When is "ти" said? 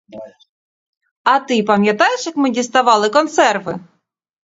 1.39-1.63